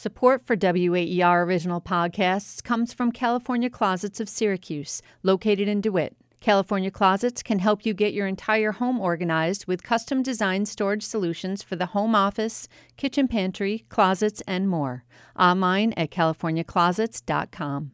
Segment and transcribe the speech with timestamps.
[0.00, 6.14] Support for WAER original podcasts comes from California Closets of Syracuse, located in DeWitt.
[6.40, 11.64] California Closets can help you get your entire home organized with custom designed storage solutions
[11.64, 15.02] for the home office, kitchen pantry, closets, and more.
[15.36, 17.90] Online at californiaclosets.com.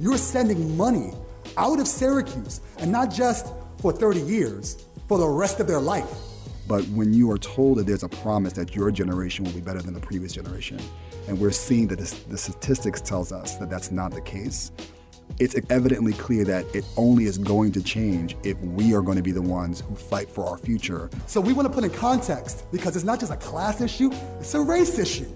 [0.00, 1.12] You're sending money
[1.58, 3.52] out of Syracuse, and not just
[3.82, 6.27] for 30 years, for the rest of their life.
[6.68, 9.80] But when you are told that there's a promise that your generation will be better
[9.80, 10.78] than the previous generation,
[11.26, 14.70] and we're seeing that this, the statistics tells us that that's not the case,
[15.38, 19.22] it's evidently clear that it only is going to change if we are going to
[19.22, 21.08] be the ones who fight for our future.
[21.26, 24.52] So we want to put in context because it's not just a class issue, it's
[24.54, 25.32] a race issue.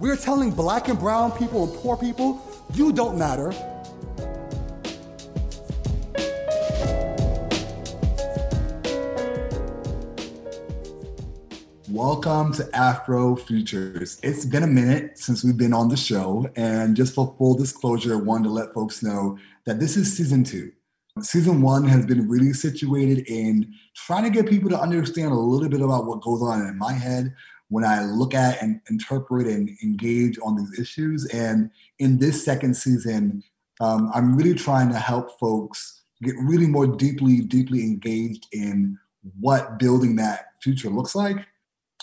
[0.00, 2.42] We're telling black and brown people and poor people,
[2.74, 3.52] you don't matter.
[11.94, 14.18] Welcome to Afro Futures.
[14.24, 18.14] It's been a minute since we've been on the show, and just for full disclosure,
[18.14, 20.72] I wanted to let folks know that this is season two.
[21.20, 25.68] Season one has been really situated in trying to get people to understand a little
[25.68, 27.32] bit about what goes on in my head
[27.68, 31.26] when I look at and interpret and engage on these issues.
[31.26, 31.70] And
[32.00, 33.44] in this second season,
[33.80, 38.98] um, I'm really trying to help folks get really more deeply, deeply engaged in
[39.38, 41.46] what building that future looks like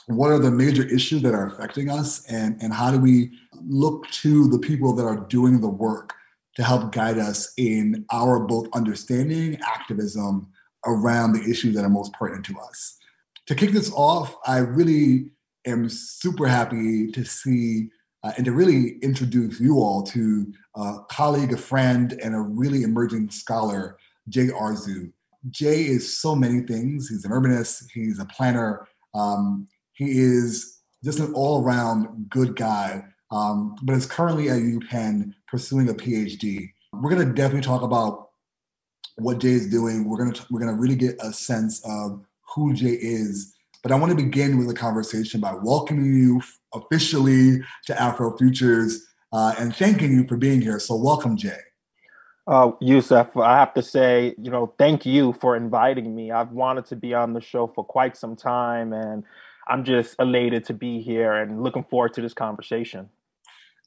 [0.07, 3.31] what are the major issues that are affecting us and, and how do we
[3.63, 6.13] look to the people that are doing the work
[6.55, 10.47] to help guide us in our both understanding activism
[10.85, 12.97] around the issues that are most pertinent to us?
[13.47, 15.31] To kick this off i really
[15.65, 17.89] am super happy to see
[18.23, 22.83] uh, and to really introduce you all to a colleague a friend and a really
[22.83, 23.97] emerging scholar
[24.29, 25.11] jay arzu.
[25.49, 27.09] Jay is so many things.
[27.09, 27.85] He's an urbanist.
[27.93, 28.87] He's a planner.
[29.13, 29.67] Um,
[30.01, 35.89] he is just an all around good guy, um, but is currently at UPenn pursuing
[35.89, 36.71] a PhD.
[36.91, 38.29] We're going to definitely talk about
[39.17, 40.09] what Jay is doing.
[40.09, 43.53] We're going to we're going to really get a sense of who Jay is.
[43.83, 46.41] But I want to begin with a conversation by welcoming you
[46.73, 50.79] officially to Afro Futures uh, and thanking you for being here.
[50.79, 51.59] So welcome, Jay.
[52.47, 56.31] Uh, Yusuf, I have to say, you know, thank you for inviting me.
[56.31, 59.23] I've wanted to be on the show for quite some time, and
[59.67, 63.09] I'm just elated to be here and looking forward to this conversation.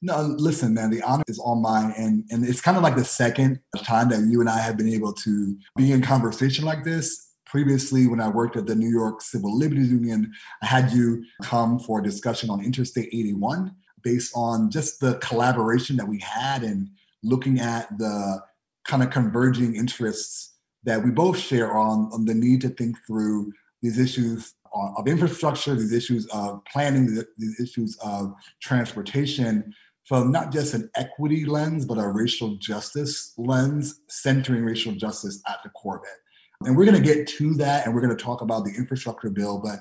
[0.03, 1.95] No, listen, man, the honor is all mine.
[1.97, 4.89] And, and it's kind of like the second time that you and I have been
[4.89, 7.31] able to be in conversation like this.
[7.47, 10.33] Previously, when I worked at the New York Civil Liberties Union,
[10.63, 15.97] I had you come for a discussion on Interstate 81 based on just the collaboration
[15.97, 16.91] that we had and
[17.23, 18.43] looking at the
[18.85, 23.53] kind of converging interests that we both share on, on the need to think through
[23.81, 27.07] these issues of infrastructure, these issues of planning,
[27.39, 29.75] these issues of transportation
[30.07, 35.63] from not just an equity lens, but a racial justice lens, centering racial justice at
[35.63, 36.67] the core of it.
[36.67, 39.31] And we're going to get to that and we're going to talk about the infrastructure
[39.31, 39.79] bill, but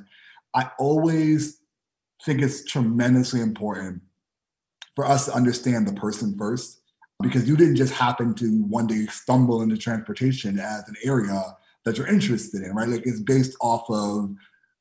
[0.56, 1.60] I always
[2.26, 4.02] think it's tremendously important
[4.96, 6.82] for us to understand the person first
[7.22, 11.56] because you didn't just happen to one day stumble into transportation as an area
[11.86, 12.88] that you're interested in, right?
[12.88, 14.34] Like it's based off of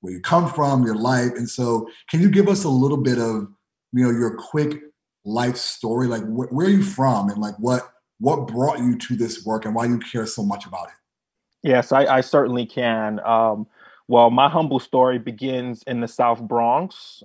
[0.03, 1.33] where you come from, your life.
[1.37, 3.49] And so, can you give us a little bit of,
[3.93, 4.83] you know, your quick
[5.25, 6.09] life story?
[6.09, 9.65] Like, wh- where are you from, and like what what brought you to this work,
[9.65, 11.69] and why you care so much about it?
[11.69, 13.21] Yes, I, I certainly can.
[13.21, 13.67] Um,
[14.09, 17.23] well, my humble story begins in the South Bronx.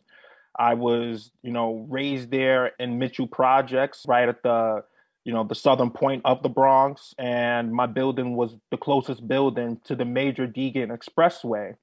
[0.59, 4.83] I was, you know, raised there in Mitchell Projects, right at the,
[5.23, 9.79] you know, the southern point of the Bronx, and my building was the closest building
[9.85, 11.75] to the major Deegan Expressway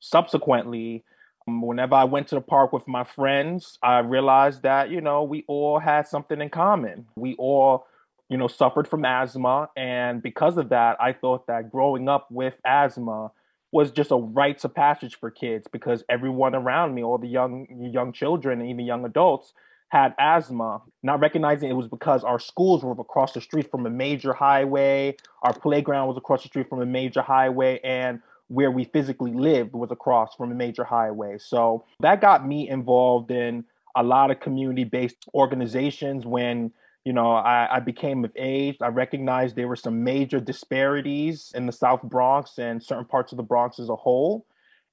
[0.00, 1.04] subsequently,
[1.46, 5.22] um, whenever I went to the park with my friends, I realized that, you know,
[5.22, 7.06] we all had something in common.
[7.16, 7.86] We all,
[8.28, 9.68] you know, suffered from asthma.
[9.76, 13.30] And because of that, I thought that growing up with asthma
[13.72, 17.66] was just a rites of passage for kids because everyone around me, all the young
[17.92, 19.52] young children and even young adults,
[19.90, 23.90] had asthma, not recognizing it was because our schools were across the street from a
[23.90, 28.82] major highway, our playground was across the street from a major highway, and where we
[28.84, 31.38] physically lived was across from a major highway.
[31.38, 33.64] So that got me involved in
[33.94, 36.72] a lot of community based organizations when
[37.04, 41.66] you know I, I, became of age i recognized there were some major disparities in
[41.66, 44.46] the south bronx and certain parts of the bronx as a whole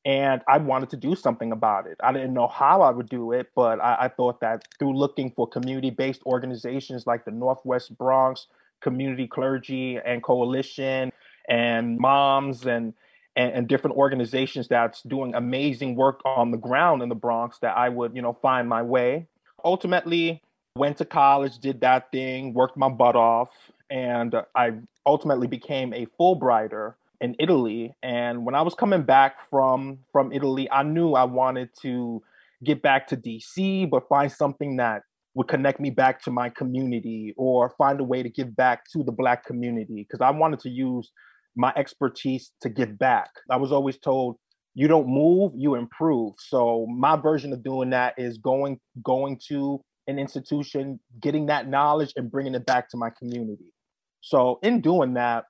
[0.06, 3.34] and i wanted to do something about it i didn't know how i would do
[3.34, 7.96] it but i, I thought that through looking for community based organizations like the northwest
[7.98, 8.48] bronx
[8.82, 11.12] community clergy and coalition
[11.50, 12.94] and moms and
[13.38, 17.78] and, and, different organizations that's doing amazing work on the ground in the Bronx that
[17.78, 19.28] I would, you know, find my way.
[19.64, 20.42] Ultimately,
[20.76, 23.50] went to college, did that thing, worked my butt off,
[23.90, 24.74] and I
[25.06, 27.96] ultimately became a Fulbrighter in Italy.
[28.04, 32.22] And when I was coming back from from Italy, I knew I wanted to
[32.64, 37.34] get back to DC, but find something that would connect me back to my community
[37.38, 40.70] or find a way to give back to the black community because I wanted to
[40.70, 41.12] use
[41.58, 43.30] my expertise to give back.
[43.50, 44.38] I was always told
[44.76, 46.36] you don't move, you improve.
[46.38, 52.14] So my version of doing that is going going to an institution, getting that knowledge
[52.16, 53.74] and bringing it back to my community.
[54.22, 55.46] So in doing that,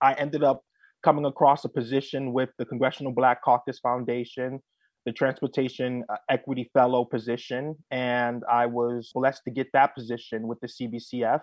[0.00, 0.62] I ended up
[1.04, 4.60] coming across a position with the Congressional Black Caucus Foundation,
[5.04, 10.58] the Transportation uh, Equity Fellow position, and I was blessed to get that position with
[10.60, 11.40] the CBCF.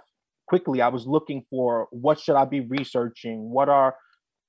[0.48, 3.50] Quickly, I was looking for what should I be researching?
[3.50, 3.96] What are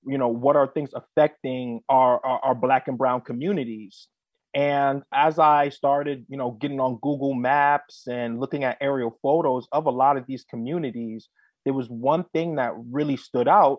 [0.07, 4.09] you know what are things affecting our, our, our black and brown communities
[4.55, 9.67] and as I started, you know, getting on Google Maps and looking at aerial photos
[9.73, 11.29] of a lot of these communities,
[11.65, 13.79] there was one thing that really stood out.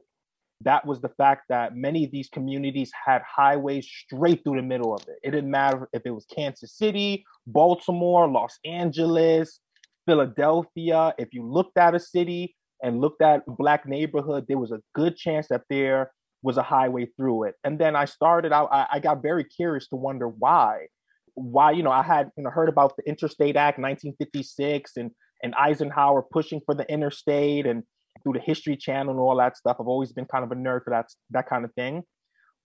[0.61, 4.93] That was the fact that many of these communities had highways straight through the middle
[4.93, 5.15] of it.
[5.23, 9.61] It didn't matter if it was Kansas City, Baltimore, Los Angeles,
[10.05, 11.13] Philadelphia.
[11.17, 14.81] If you looked at a city and looked at a black neighborhood, there was a
[14.93, 16.11] good chance that there
[16.41, 17.55] was a highway through it.
[17.63, 20.87] And then I started out, I, I got very curious to wonder why.
[21.33, 25.11] Why, you know, I had you know heard about the Interstate Act 1956 and
[25.43, 27.83] and Eisenhower pushing for the interstate and
[28.23, 29.77] through the History Channel and all that stuff.
[29.79, 32.03] I've always been kind of a nerd for that that kind of thing.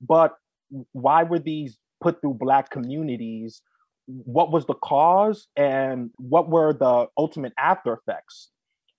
[0.01, 0.35] But
[0.93, 3.63] why were these put through black communities?
[4.25, 8.51] What was the cause and what were the ultimate after effects?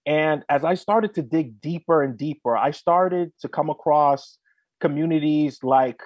[0.06, 4.38] And as I started to dig deeper and deeper, I started to come across
[4.80, 6.02] communities like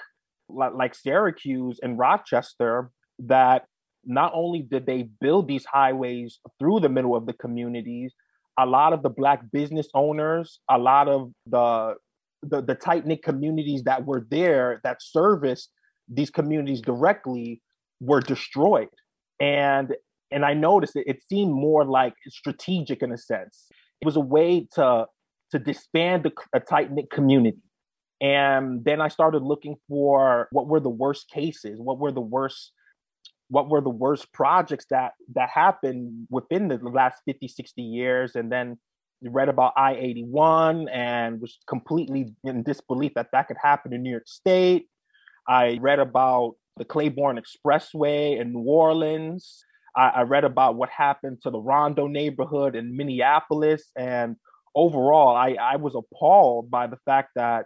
[0.48, 3.66] like Syracuse and Rochester that
[4.06, 8.14] not only did they build these highways through the middle of the communities,
[8.60, 11.96] a lot of the black business owners, a lot of the
[12.44, 15.72] the, the tight knit communities that were there that serviced
[16.08, 17.62] these communities directly
[18.00, 18.90] were destroyed.
[19.40, 19.96] And
[20.32, 23.68] and I noticed it, it seemed more like strategic in a sense.
[24.02, 25.06] It was a way to
[25.52, 27.62] to disband a, a tight knit community
[28.22, 32.72] and then I started looking for what were the worst cases, what were the worst
[33.50, 38.52] what were the worst projects that that happened within the last 50 60 years and
[38.52, 38.76] then
[39.22, 44.28] read about i-81 and was completely in disbelief that that could happen in new york
[44.28, 44.88] state
[45.48, 49.64] i read about the claiborne expressway in new orleans.
[49.96, 53.84] I, I read about what happened to the rondo neighborhood in minneapolis.
[53.96, 54.36] And
[54.76, 57.66] overall I, I was appalled by the fact that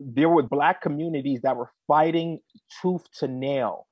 [0.00, 2.40] there were black communities that were fighting
[2.80, 3.86] tooth to nail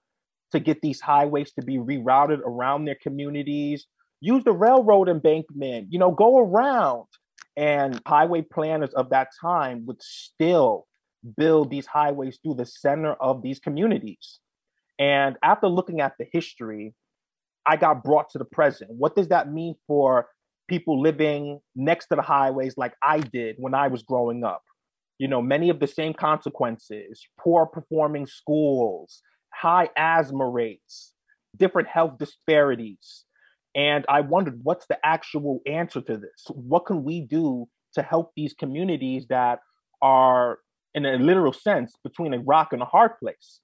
[0.50, 3.86] to get these highways to be rerouted around their communities.
[4.20, 7.04] Use the railroad embankment you know go around.
[7.56, 10.86] And highway planners of that time would still
[11.36, 14.38] build these highways through the center of these communities
[14.98, 16.94] and after looking at the history
[17.66, 20.28] i got brought to the present what does that mean for
[20.68, 24.62] people living next to the highways like i did when i was growing up
[25.20, 29.20] you know, many of the same consequences, poor performing schools,
[29.52, 31.12] high asthma rates,
[31.58, 33.26] different health disparities.
[33.74, 36.46] And I wondered, what's the actual answer to this?
[36.48, 39.58] What can we do to help these communities that
[40.00, 40.60] are,
[40.94, 43.60] in a literal sense, between a rock and a hard place?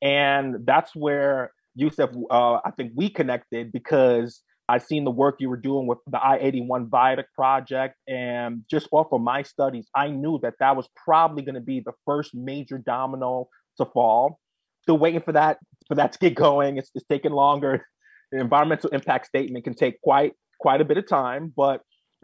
[0.00, 5.48] And that's where Yusuf, uh, I think we connected because I've seen the work you
[5.48, 7.96] were doing with the I 81 Viaduct project.
[8.08, 11.80] And just off of my studies, I knew that that was probably going to be
[11.80, 14.38] the first major domino to fall.
[14.82, 16.78] Still waiting for that for that to get going.
[16.78, 17.86] It's, it's taking longer.
[18.30, 21.82] The environmental impact statement can take quite quite a bit of time, but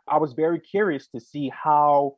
[0.08, 2.16] I was very curious to see how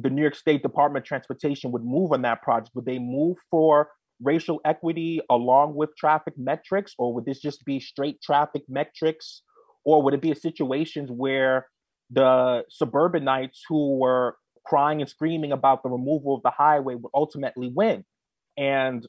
[0.00, 2.70] the New York State Department of Transportation would move on that project.
[2.74, 3.90] Would they move for
[4.22, 9.42] racial equity along with traffic metrics, or would this just be straight traffic metrics?
[9.84, 11.66] Or would it be a situations where
[12.10, 17.70] the suburbanites who were crying and screaming about the removal of the highway would ultimately
[17.74, 18.04] win?
[18.56, 19.06] And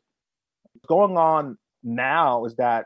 [0.88, 2.86] going on now is that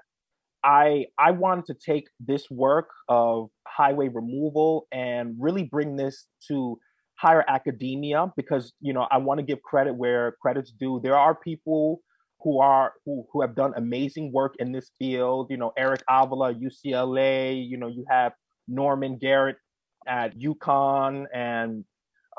[0.64, 6.80] I I wanted to take this work of highway removal and really bring this to
[7.18, 11.00] higher academia because you know I want to give credit where credit's due.
[11.04, 12.02] There are people
[12.42, 15.48] who are who who have done amazing work in this field.
[15.50, 17.68] You know, Eric Avila, UCLA.
[17.68, 18.34] You know, you have
[18.68, 19.58] Norman Garrick
[20.08, 21.84] at UConn, and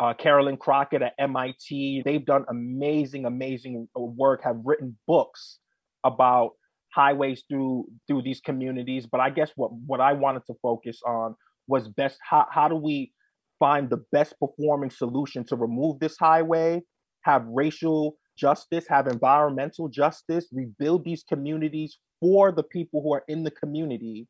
[0.01, 2.03] uh, Karilyn Crockett at MIT.
[2.05, 5.59] They've done amazing, amazing work, have written books
[6.05, 6.51] about
[6.95, 9.07] highways through through these communities.
[9.11, 11.35] But I guess what what I wanted to focus on
[11.67, 13.13] was best how, how do we
[13.59, 16.83] find the best performing solution to remove this highway,
[17.23, 23.45] have racial justice, have environmental justice, rebuild these communities for the people who are in
[23.45, 24.27] the community,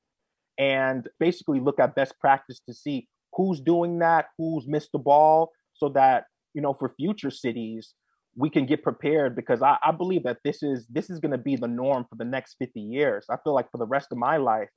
[0.58, 5.50] and basically look at best practice to see who's doing that, who's missed the ball,
[5.74, 7.94] so that you know for future cities
[8.36, 11.38] we can get prepared because I, I believe that this is this is going to
[11.38, 13.26] be the norm for the next 50 years.
[13.28, 14.68] I feel like for the rest of my life,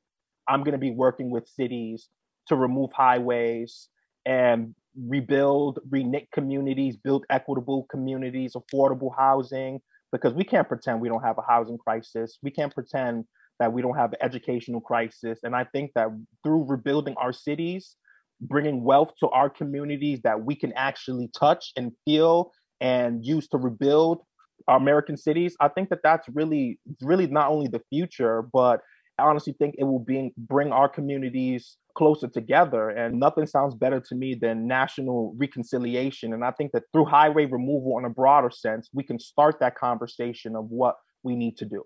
[0.50, 2.10] I'm going to be working with cities
[2.48, 3.90] to remove highways
[4.26, 4.76] and
[5.08, 9.80] rebuild, reknit communities, build equitable communities, affordable housing,
[10.12, 12.38] because we can't pretend we don't have a housing crisis.
[12.44, 13.26] We can't pretend
[13.60, 15.40] that we don't have an educational crisis.
[15.44, 16.08] And I think that
[16.44, 17.96] through rebuilding our cities,
[18.42, 22.52] bringing wealth to our communities that we can actually touch and feel
[22.82, 24.24] and use to rebuild
[24.68, 28.82] our American cities, I think that that's really, really not only the future, but
[29.22, 32.90] I honestly think it will be, bring our communities closer together.
[32.90, 36.34] And nothing sounds better to me than national reconciliation.
[36.34, 39.76] And I think that through highway removal in a broader sense, we can start that
[39.76, 41.84] conversation of what we need to do.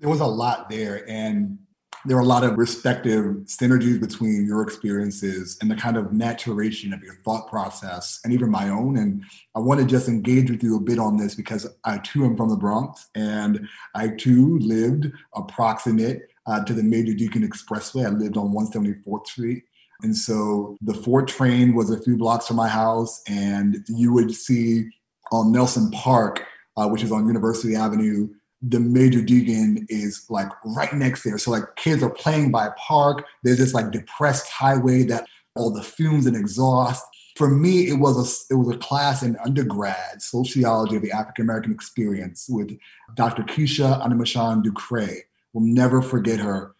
[0.00, 1.08] There was a lot there.
[1.08, 1.58] And
[2.04, 6.92] there are a lot of respective synergies between your experiences and the kind of maturation
[6.92, 8.96] of your thought process and even my own.
[8.96, 9.24] And
[9.54, 12.36] I want to just engage with you a bit on this because I too am
[12.36, 18.06] from the Bronx and I too lived approximate uh, to the Major Deegan Expressway.
[18.06, 19.64] I lived on 174th Street.
[20.02, 24.34] And so the Fort train was a few blocks from my house, and you would
[24.34, 24.90] see
[25.32, 26.44] on Nelson Park,
[26.76, 28.28] uh, which is on University Avenue,
[28.62, 31.38] the Major Deegan is like right next there.
[31.38, 33.26] So like kids are playing by a park.
[33.42, 37.04] There's this like depressed highway that all the fumes and exhaust.
[37.36, 41.44] For me, it was a it was a class in undergrad sociology of the African
[41.44, 42.78] American experience with
[43.14, 43.42] Dr.
[43.42, 45.24] Keisha Animashaun Ducre.
[45.52, 46.74] We'll never forget her.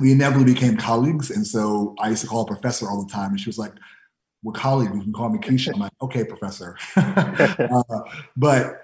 [0.00, 3.32] We inevitably became colleagues, and so I used to call her professor all the time.
[3.32, 3.74] And she was like,
[4.42, 4.94] "We're colleagues.
[4.94, 7.82] You can call me Keisha." I'm like, "Okay, professor." uh,
[8.34, 8.82] but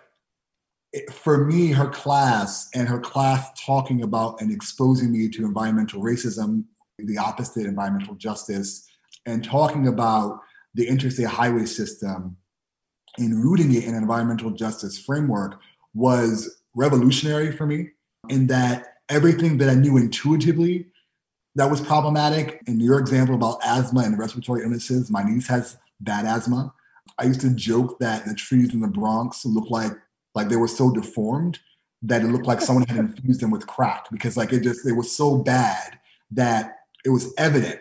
[1.13, 6.65] for me, her class and her class talking about and exposing me to environmental racism,
[6.99, 8.89] the opposite, environmental justice,
[9.27, 10.41] and talking about
[10.75, 12.37] the interstate highway system
[13.19, 15.61] and rooting it in an environmental justice framework
[15.95, 17.91] was revolutionary for me
[18.29, 20.87] in that everything that I knew intuitively
[21.57, 22.63] that was problematic.
[22.67, 26.73] In your example about asthma and respiratory illnesses, my niece has bad asthma.
[27.19, 29.93] I used to joke that the trees in the Bronx look like
[30.39, 31.59] like they were so deformed
[32.03, 34.93] that it looked like someone had infused them with crack because like it just it
[34.93, 35.99] was so bad
[36.31, 37.81] that it was evident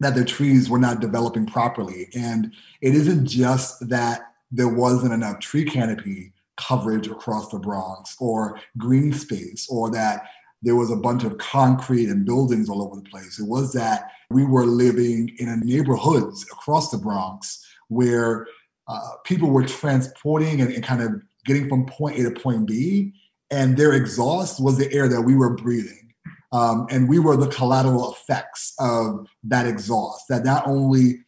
[0.00, 2.08] that the trees were not developing properly.
[2.14, 8.58] And it isn't just that there wasn't enough tree canopy coverage across the Bronx or
[8.78, 10.22] green space or that
[10.62, 13.38] there was a bunch of concrete and buildings all over the place.
[13.38, 18.46] It was that we were living in neighborhoods across the Bronx where
[18.88, 23.12] uh, people were transporting and, and kind of getting from point A to point B,
[23.50, 26.12] and their exhaust was the air that we were breathing.
[26.52, 31.20] Um, and we were the collateral effects of that exhaust that not only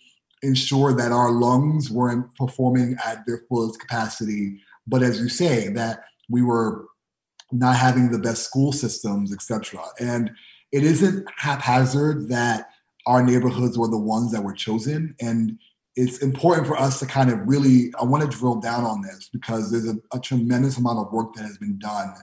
[0.42, 6.04] ensured that our lungs weren't performing at their fullest capacity, but as you say, that
[6.28, 6.86] we were
[7.50, 9.82] not having the best school systems, etc.
[9.98, 10.30] And
[10.72, 12.70] it isn't haphazard that
[13.06, 15.14] our neighborhoods were the ones that were chosen.
[15.20, 15.58] And
[15.98, 19.28] it's important for us to kind of really, I want to drill down on this
[19.32, 22.14] because there's a, a tremendous amount of work that has been done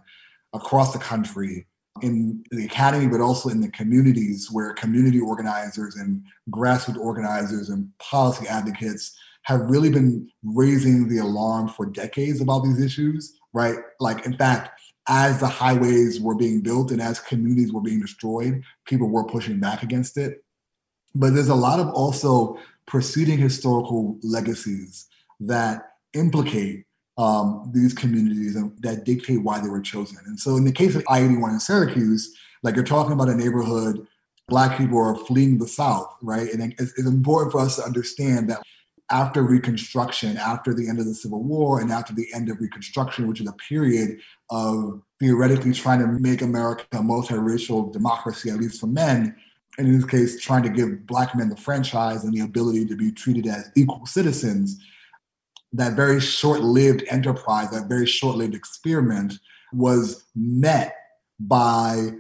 [0.53, 1.67] across the country
[2.01, 7.89] in the academy, but also in the communities where community organizers and grassroots organizers and
[7.99, 9.13] policy advocates
[9.43, 13.75] have really been raising the alarm for decades about these issues, right?
[13.99, 14.69] Like, in fact,
[15.09, 19.59] as the highways were being built and as communities were being destroyed, people were pushing
[19.59, 20.45] back against it.
[21.13, 25.07] But there's a lot of also preceding historical legacies
[25.39, 26.85] that implicate
[27.17, 30.17] um, these communities and that dictate why they were chosen.
[30.25, 33.35] And so, in the case of I 81 in Syracuse, like you're talking about a
[33.35, 34.05] neighborhood,
[34.47, 36.51] Black people are fleeing the South, right?
[36.51, 38.61] And it's, it's important for us to understand that
[39.11, 43.27] after Reconstruction, after the end of the Civil War, and after the end of Reconstruction,
[43.27, 48.79] which is a period of theoretically trying to make America a multiracial democracy, at least
[48.79, 49.35] for men,
[49.77, 52.95] and in this case, trying to give Black men the franchise and the ability to
[52.95, 54.81] be treated as equal citizens,
[55.73, 59.33] that very short lived enterprise, that very short lived experiment
[59.73, 60.95] was met
[61.39, 62.11] by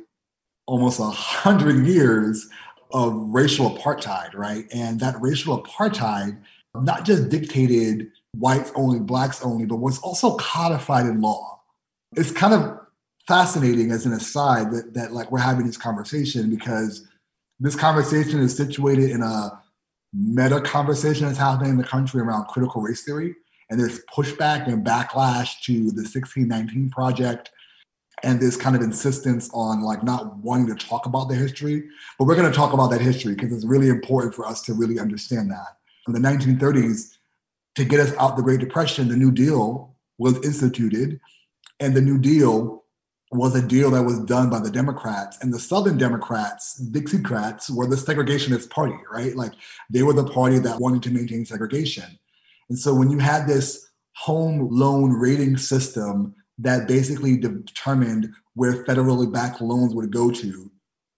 [0.65, 2.49] almost a hundred years
[2.91, 4.65] of racial apartheid, right?
[4.73, 6.37] And that racial apartheid
[6.73, 11.61] not just dictated whites only, blacks only, but was also codified in law.
[12.15, 12.79] It's kind of
[13.27, 17.07] fascinating as an aside that, that like we're having this conversation because
[17.59, 19.61] this conversation is situated in a
[20.13, 23.35] meta conversation that's happening in the country around critical race theory.
[23.69, 27.51] And there's pushback and backlash to the 1619 project
[28.23, 31.83] and this kind of insistence on like not wanting to talk about the history.
[32.17, 34.73] But we're going to talk about that history because it's really important for us to
[34.73, 35.77] really understand that.
[36.07, 37.17] In the 1930s,
[37.75, 41.19] to get us out the Great Depression, the New Deal was instituted.
[41.79, 42.84] And the New Deal
[43.37, 47.87] was a deal that was done by the Democrats and the Southern Democrats, Dixiecrats, were
[47.87, 49.35] the segregationist party, right?
[49.35, 49.53] Like
[49.89, 52.19] they were the party that wanted to maintain segregation.
[52.69, 59.31] And so when you had this home loan rating system that basically determined where federally
[59.31, 60.71] backed loans would go to,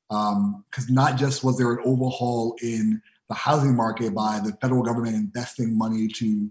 [0.10, 4.84] because um, not just was there an overhaul in the housing market by the federal
[4.84, 6.50] government investing money to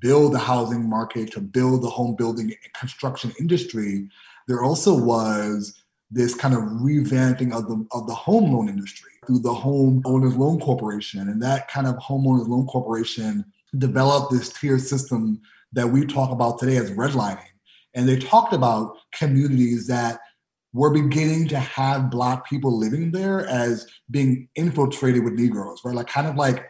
[0.00, 4.08] build the housing market, to build the home building and construction industry,
[4.46, 9.40] there also was this kind of revamping of the of the home loan industry through
[9.40, 13.44] the Home Owners Loan Corporation, and that kind of homeowners loan corporation
[13.76, 15.40] developed this tier system
[15.72, 17.40] that we talk about today as redlining.
[17.94, 20.20] And they talked about communities that
[20.72, 25.94] were beginning to have black people living there as being infiltrated with Negroes, right?
[25.94, 26.66] Like kind of like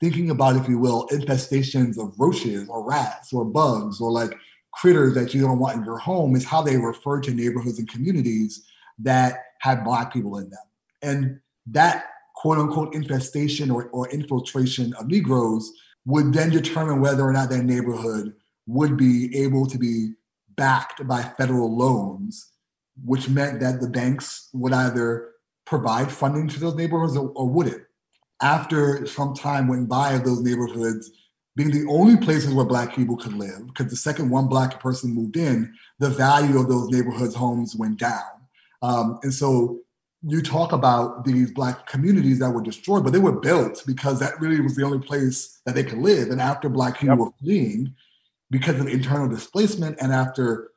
[0.00, 4.32] thinking about, if you will, infestations of roaches or rats or bugs or like
[4.80, 7.88] critters that you don't want in your home is how they refer to neighborhoods and
[7.88, 8.66] communities
[8.98, 10.58] that have black people in them.
[11.02, 15.72] And that quote unquote infestation or, or infiltration of Negroes
[16.04, 18.34] would then determine whether or not that neighborhood
[18.66, 20.12] would be able to be
[20.56, 22.52] backed by federal loans,
[23.04, 25.30] which meant that the banks would either
[25.64, 27.82] provide funding to those neighborhoods or, or wouldn't.
[28.42, 31.10] After some time went by of those neighborhoods
[31.56, 35.14] being the only places where black people could live, because the second one black person
[35.14, 38.22] moved in, the value of those neighborhoods homes went down.
[38.82, 39.80] Um, and so
[40.22, 44.38] you talk about these black communities that were destroyed, but they were built because that
[44.40, 46.28] really was the only place that they could live.
[46.28, 47.18] And after black people yep.
[47.18, 47.94] were fleeing
[48.50, 50.72] because of internal displacement and after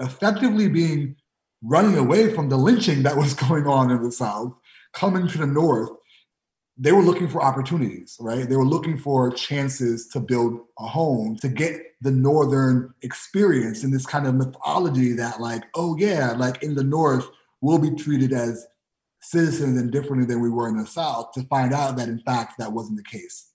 [0.00, 1.16] effectively being
[1.62, 4.54] running away from the lynching that was going on in the South,
[4.92, 5.90] coming to the North,
[6.76, 8.48] they were looking for opportunities, right?
[8.48, 13.92] They were looking for chances to build a home, to get the Northern experience in
[13.92, 17.28] this kind of mythology that, like, oh, yeah, like in the North,
[17.60, 18.66] we'll be treated as
[19.20, 22.58] citizens and differently than we were in the South, to find out that, in fact,
[22.58, 23.50] that wasn't the case.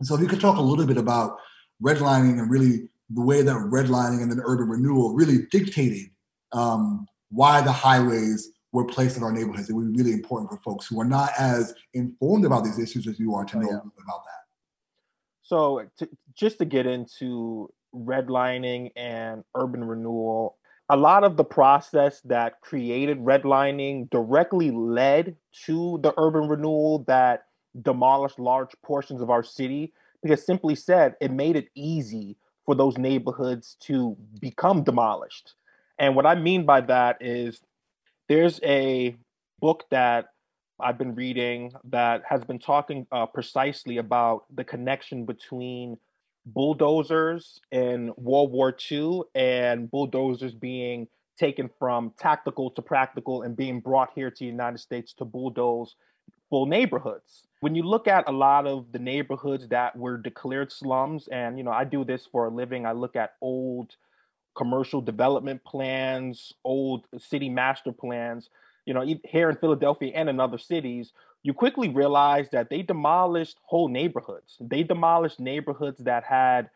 [0.00, 1.36] And so, if you could talk a little bit about
[1.82, 6.10] redlining and really the way that redlining and then urban renewal really dictated
[6.52, 9.70] um, why the highways were placed in our neighborhoods.
[9.70, 13.06] It would be really important for folks who are not as informed about these issues
[13.06, 13.76] as you are to oh, know yeah.
[13.76, 14.44] about that.
[15.42, 20.56] So, to, just to get into redlining and urban renewal,
[20.90, 27.44] a lot of the process that created redlining directly led to the urban renewal that
[27.82, 32.98] demolished large portions of our city because simply said it made it easy for those
[32.98, 35.54] neighborhoods to become demolished.
[35.98, 37.60] And what I mean by that is
[38.28, 39.16] there's a
[39.60, 40.26] book that
[40.80, 45.96] I've been reading that has been talking uh, precisely about the connection between
[46.46, 53.80] bulldozers in World War II and bulldozers being taken from tactical to practical and being
[53.80, 55.94] brought here to the United States to bulldoze
[56.50, 57.46] full neighborhoods.
[57.60, 61.64] When you look at a lot of the neighborhoods that were declared slums, and you
[61.64, 63.96] know, I do this for a living, I look at old
[64.56, 68.48] commercial development plans, old city master plans,
[68.86, 73.58] you know, here in Philadelphia and in other cities, you quickly realize that they demolished
[73.64, 74.56] whole neighborhoods.
[74.60, 76.70] They demolished neighborhoods that had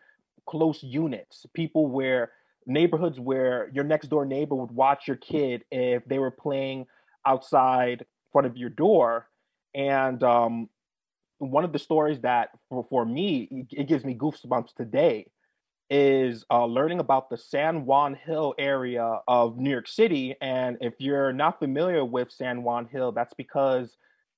[0.46, 2.32] close units, people where
[2.66, 6.86] neighborhoods where your next door neighbor would watch your kid if they were playing
[7.26, 9.28] outside front of your door.
[9.74, 10.68] And um,
[11.38, 15.26] one of the stories that for, for me, it gives me goosebumps today
[15.90, 20.34] is uh, learning about the San Juan Hill area of New York City.
[20.40, 23.96] And if you're not familiar with San Juan Hill, that's because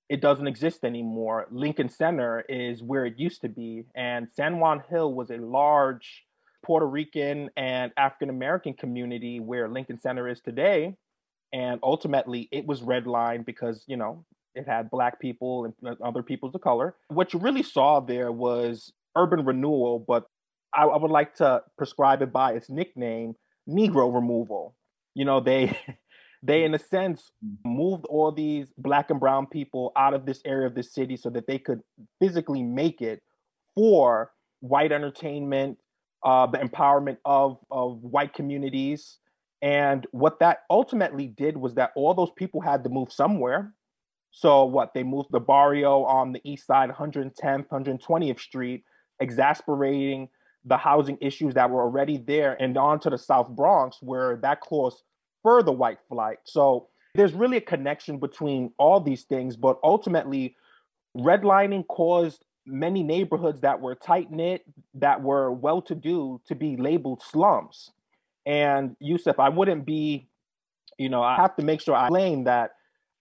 [0.09, 1.46] it doesn't exist anymore.
[1.50, 3.85] Lincoln Center is where it used to be.
[3.94, 6.24] And San Juan Hill was a large
[6.64, 10.96] Puerto Rican and African American community where Lincoln Center is today.
[11.52, 16.54] And ultimately, it was redlined because, you know, it had Black people and other peoples
[16.54, 16.96] of color.
[17.09, 20.26] What you really saw there was urban renewal, but
[20.75, 23.35] I, I would like to prescribe it by its nickname,
[23.69, 24.75] Negro removal.
[25.15, 25.79] You know, they
[26.43, 27.31] they in a sense
[27.65, 31.31] moved all these black and brown people out of this area of the city so
[31.31, 31.81] that they could
[32.21, 33.23] physically make it
[33.75, 35.79] for white entertainment,
[36.25, 39.19] uh, the empowerment of, of white communities.
[39.63, 43.73] And what that ultimately did was that all those people had to move somewhere.
[44.31, 48.85] So what they moved the barrio on the east side, 110th, 120th Street,
[49.21, 50.29] exasperating
[50.64, 54.61] the housing issues that were already there, and on to the South Bronx, where that
[54.61, 55.03] caused
[55.42, 56.38] further white flight.
[56.44, 60.57] So there's really a connection between all these things, but ultimately,
[61.16, 66.77] redlining caused many neighborhoods that were tight knit, that were well to do, to be
[66.77, 67.90] labeled slums.
[68.46, 70.29] And Yusuf, I wouldn't be,
[70.98, 72.72] you know, I have to make sure I claim that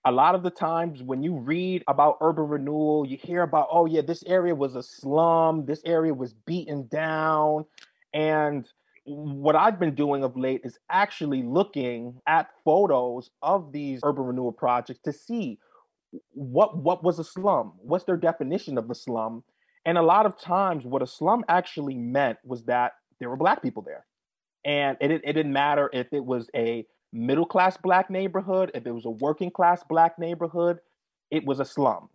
[0.05, 3.85] a lot of the times when you read about urban renewal, you hear about, oh,
[3.85, 7.65] yeah, this area was a slum, this area was beaten down.
[8.13, 8.67] And
[9.05, 14.51] what I've been doing of late is actually looking at photos of these urban renewal
[14.51, 15.59] projects to see
[16.31, 19.43] what what was a slum, what's their definition of a slum,
[19.85, 23.61] and a lot of times what a slum actually meant was that there were black
[23.63, 24.05] people there,
[24.63, 28.91] and it it didn't matter if it was a middle class black neighborhood, if it
[28.91, 30.79] was a working class black neighborhood,
[31.31, 32.09] it was a slum.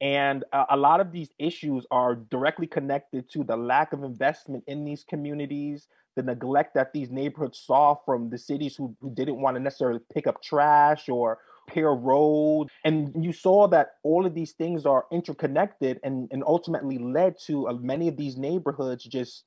[0.00, 4.84] And a, lot of these issues are directly connected to the lack of investment in
[4.84, 9.56] these communities, the neglect that these neighborhoods saw from the cities who, who didn't want
[9.56, 11.38] to necessarily pick up trash or
[11.70, 12.68] repair road.
[12.84, 17.68] And you saw that all of these things are interconnected and, and ultimately led to
[17.68, 19.44] uh, many of these neighborhoods just,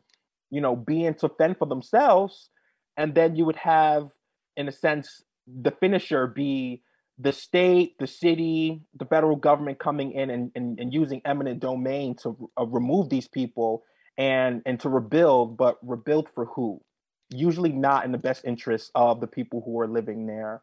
[0.49, 2.49] you know, being to fend for themselves.
[2.97, 4.09] And then you would have,
[4.57, 6.81] in a sense, the finisher be
[7.19, 12.15] the state, the city, the federal government coming in and, and, and using eminent domain
[12.15, 13.83] to uh, remove these people
[14.17, 16.81] and and to rebuild, but rebuild for who?
[17.29, 20.61] Usually not in the best interest of the people who are living there.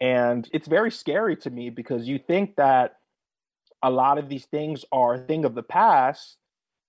[0.00, 2.96] And it's very scary to me because you think that
[3.82, 6.36] a lot of these things are a thing of the past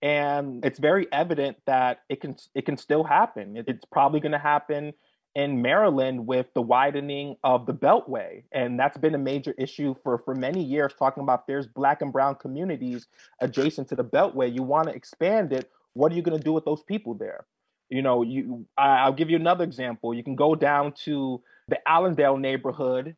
[0.01, 3.63] and it's very evident that it can it can still happen.
[3.67, 4.93] It's probably going to happen
[5.35, 10.17] in Maryland with the widening of the Beltway, and that's been a major issue for
[10.19, 10.93] for many years.
[10.97, 13.07] Talking about there's black and brown communities
[13.39, 14.53] adjacent to the Beltway.
[14.53, 15.71] You want to expand it.
[15.93, 17.45] What are you going to do with those people there?
[17.89, 20.13] You know, you I'll give you another example.
[20.13, 23.15] You can go down to the Allendale neighborhood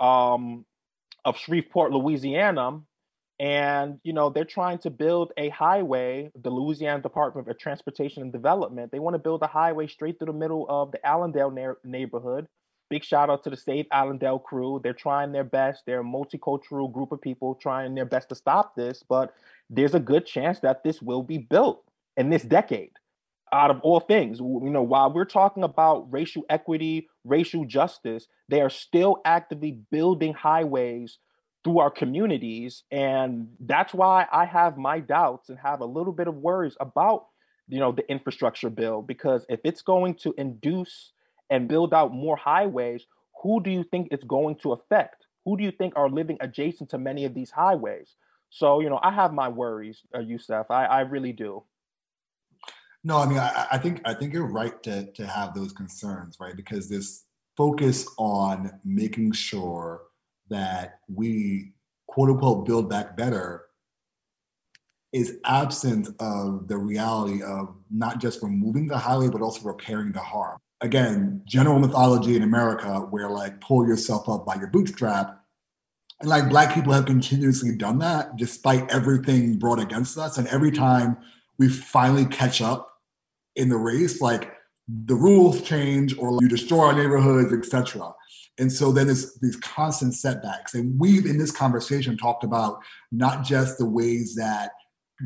[0.00, 0.64] um,
[1.24, 2.80] of Shreveport, Louisiana.
[3.38, 8.32] And, you know, they're trying to build a highway, the Louisiana Department of Transportation and
[8.32, 8.90] Development.
[8.90, 12.46] They want to build a highway straight through the middle of the Allendale na- neighborhood.
[12.88, 14.80] Big shout out to the Save Allendale crew.
[14.82, 15.82] They're trying their best.
[15.86, 19.34] They're a multicultural group of people trying their best to stop this, but
[19.68, 21.82] there's a good chance that this will be built
[22.16, 22.92] in this decade
[23.52, 24.38] out of all things.
[24.38, 30.32] You know, while we're talking about racial equity, racial justice, they are still actively building
[30.32, 31.18] highways
[31.66, 32.84] through our communities.
[32.92, 37.26] And that's why I have my doubts and have a little bit of worries about,
[37.66, 41.10] you know, the infrastructure bill, because if it's going to induce
[41.50, 43.06] and build out more highways,
[43.42, 45.26] who do you think it's going to affect?
[45.44, 48.14] Who do you think are living adjacent to many of these highways?
[48.50, 50.70] So, you know, I have my worries, uh, Yusuf.
[50.70, 51.64] I, I really do.
[53.02, 56.36] No, I mean, I, I, think I think you're right to to have those concerns,
[56.40, 56.54] right?
[56.54, 57.24] Because this
[57.56, 60.02] focus on making sure
[60.50, 61.72] that we
[62.06, 63.66] quote unquote build back better
[65.12, 70.20] is absent of the reality of not just removing the highway but also repairing the
[70.20, 70.58] harm.
[70.82, 75.40] Again, general mythology in America where like pull yourself up by your bootstrap.
[76.20, 80.38] And like black people have continuously done that despite everything brought against us.
[80.38, 81.16] And every time
[81.58, 82.90] we finally catch up
[83.54, 84.52] in the race, like
[84.88, 88.12] the rules change or you destroy our neighborhoods, etc.
[88.58, 90.74] And so then there's these constant setbacks.
[90.74, 92.80] And we've in this conversation talked about
[93.12, 94.72] not just the ways that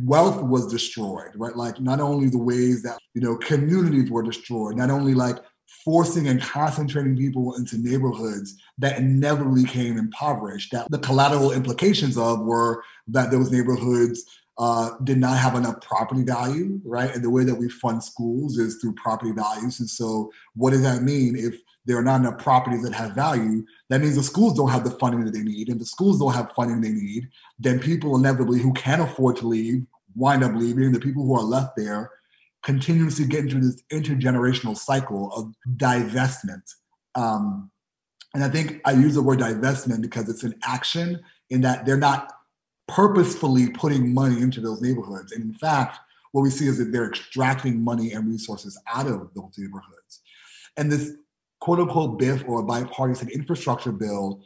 [0.05, 1.57] wealth was destroyed, right?
[1.57, 5.37] Like not only the ways that, you know, communities were destroyed, not only like
[5.85, 12.41] forcing and concentrating people into neighborhoods that inevitably became impoverished, that the collateral implications of
[12.41, 14.25] were that those neighborhoods
[14.59, 17.15] uh, did not have enough property value, right?
[17.15, 19.81] And the way that we fund schools is through property values.
[19.81, 21.35] And so, what does that mean?
[21.35, 24.85] If there are not enough properties that have value, that means the schools don't have
[24.85, 25.69] the funding that they need.
[25.69, 29.47] And the schools don't have funding they need, then people inevitably who can afford to
[29.47, 30.93] leave wind up leaving.
[30.93, 32.11] The people who are left there
[32.63, 36.63] continuously get into this intergenerational cycle of divestment.
[37.15, 37.71] Um,
[38.35, 41.97] and I think I use the word divestment because it's an action in that they're
[41.97, 42.33] not
[42.87, 45.33] purposefully putting money into those neighborhoods.
[45.33, 45.99] And in fact,
[46.33, 50.21] what we see is that they're extracting money and resources out of those neighborhoods.
[50.77, 51.13] And this
[51.61, 54.43] quote unquote BIF or bipartisan infrastructure bill,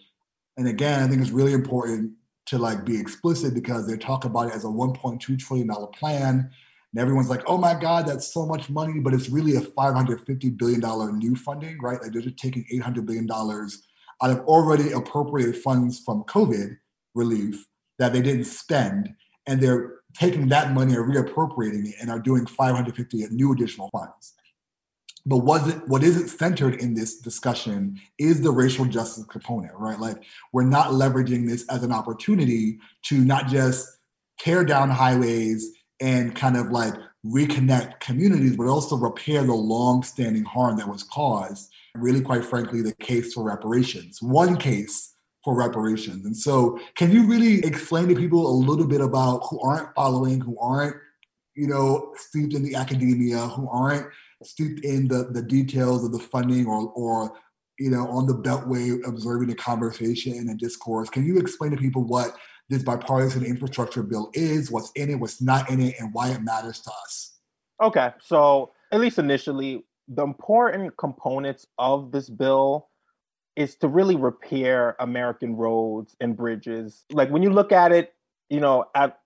[0.56, 2.12] and again, I think it's really important
[2.46, 6.50] to like be explicit because they talk about it as a $1.2 trillion plan.
[6.92, 10.56] And everyone's like, oh my God, that's so much money, but it's really a $550
[10.56, 12.00] billion new funding, right?
[12.00, 16.76] Like they're just taking $800 billion out of already appropriated funds from COVID
[17.14, 17.66] relief
[17.98, 19.14] that they didn't spend.
[19.46, 24.34] And they're taking that money and reappropriating it and are doing 550 new additional funds.
[25.26, 29.98] But was it what isn't centered in this discussion is the racial justice component, right?
[29.98, 33.88] Like we're not leveraging this as an opportunity to not just
[34.38, 40.76] tear down highways and kind of like reconnect communities, but also repair the long-standing harm
[40.76, 41.70] that was caused.
[41.94, 44.20] Really, quite frankly, the case for reparations.
[44.20, 46.26] One case for reparations.
[46.26, 50.40] And so, can you really explain to people a little bit about who aren't following,
[50.40, 50.96] who aren't,
[51.54, 54.06] you know, steeped in the academia, who aren't
[54.46, 57.36] steeped in the, the details of the funding or, or
[57.78, 61.10] you know, on the beltway observing the conversation and discourse.
[61.10, 62.36] Can you explain to people what
[62.68, 66.42] this bipartisan infrastructure bill is, what's in it, what's not in it, and why it
[66.42, 67.38] matters to us?
[67.82, 72.88] Okay, so at least initially, the important components of this bill
[73.56, 77.04] is to really repair American roads and bridges.
[77.10, 78.14] Like when you look at it,
[78.50, 79.18] you know, at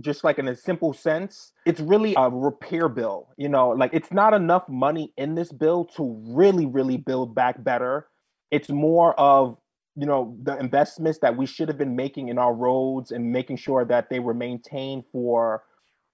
[0.00, 3.28] just like in a simple sense, it's really a repair bill.
[3.36, 7.62] You know, like it's not enough money in this bill to really, really build back
[7.62, 8.08] better.
[8.50, 9.58] It's more of,
[9.96, 13.56] you know, the investments that we should have been making in our roads and making
[13.56, 15.62] sure that they were maintained for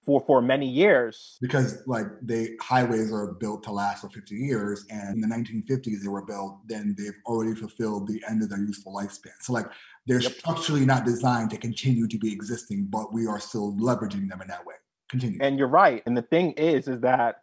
[0.03, 1.37] for for many years.
[1.41, 6.01] Because like they highways are built to last for 50 years and in the 1950s
[6.01, 9.31] they were built then they've already fulfilled the end of their useful lifespan.
[9.41, 9.67] So like
[10.07, 10.31] they're yep.
[10.33, 14.47] structurally not designed to continue to be existing but we are still leveraging them in
[14.47, 14.75] that way.
[15.09, 15.39] Continue.
[15.41, 17.41] And you're right and the thing is is that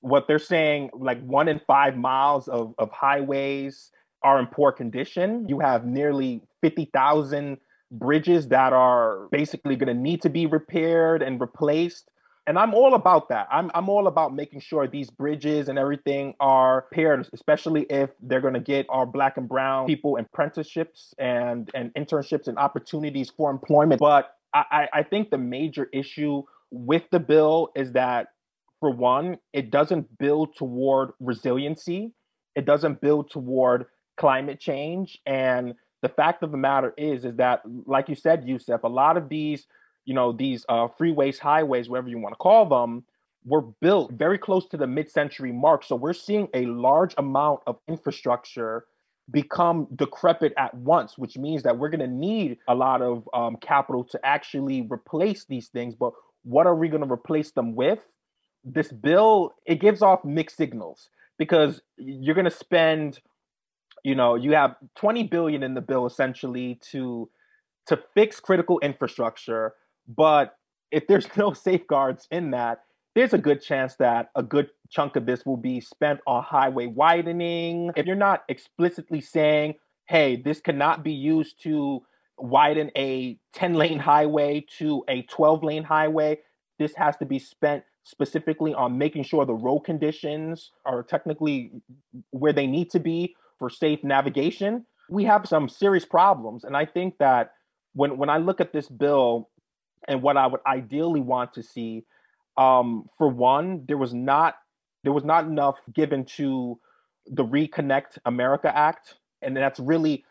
[0.00, 3.90] what they're saying like one in five miles of, of highways
[4.22, 5.48] are in poor condition.
[5.48, 7.58] You have nearly 50000
[7.90, 12.10] bridges that are basically going to need to be repaired and replaced.
[12.46, 13.46] And I'm all about that.
[13.50, 18.40] I'm, I'm all about making sure these bridges and everything are repaired, especially if they're
[18.40, 23.50] going to get our black and brown people apprenticeships and, and internships and opportunities for
[23.50, 24.00] employment.
[24.00, 28.28] But I, I think the major issue with the bill is that,
[28.80, 32.12] for one, it doesn't build toward resiliency,
[32.54, 35.18] it doesn't build toward climate change.
[35.26, 39.16] And the fact of the matter is is that like you said yusuf a lot
[39.16, 39.66] of these
[40.04, 43.04] you know these uh, freeways highways whatever you want to call them
[43.44, 45.84] were built very close to the mid-century mark.
[45.84, 48.84] So we're seeing a large amount of infrastructure
[49.30, 53.56] become decrepit at once which means that we're going to need a lot of um,
[53.56, 55.94] capital to actually replace these things.
[55.94, 56.12] But
[56.44, 58.00] what are we going to replace them with?
[58.64, 63.20] This bill it gives off mixed signals because you're going to spend
[64.04, 67.28] you know you have 20 billion in the bill essentially to
[67.86, 69.74] to fix critical infrastructure
[70.06, 70.56] but
[70.90, 72.80] if there's no safeguards in that
[73.14, 76.86] there's a good chance that a good chunk of this will be spent on highway
[76.86, 77.90] widening.
[77.96, 79.74] If you're not explicitly saying
[80.06, 82.02] hey this cannot be used to
[82.38, 86.38] widen a 10 lane highway to a 12 lane highway
[86.78, 91.72] this has to be spent specifically on making sure the road conditions are technically
[92.30, 96.64] where they need to be for safe navigation, we have some serious problems.
[96.64, 97.52] And I think that
[97.94, 99.48] when when I look at this bill
[100.06, 102.04] and what I would ideally want to see,
[102.56, 104.56] um, for one, there was not
[105.04, 106.78] there was not enough given to
[107.26, 110.24] the Reconnect America Act, and that's really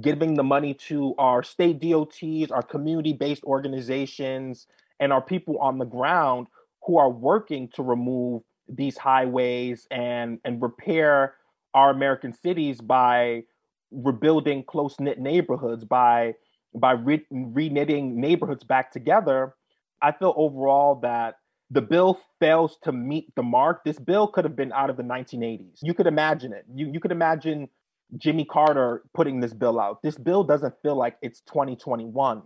[0.00, 4.66] giving the money to our state DOTs, our community-based organizations,
[4.98, 6.46] and our people on the ground
[6.84, 11.34] who are working to remove these highways and and repair
[11.74, 13.42] our American cities by
[13.90, 16.34] rebuilding close knit neighborhoods, by
[16.74, 19.54] by re- reknitting neighborhoods back together.
[20.02, 21.36] I feel overall that
[21.70, 23.84] the bill fails to meet the mark.
[23.84, 25.78] This bill could have been out of the 1980s.
[25.82, 26.64] You could imagine it.
[26.74, 27.68] You you could imagine
[28.16, 30.02] Jimmy Carter putting this bill out.
[30.02, 32.42] This bill doesn't feel like it's 2021,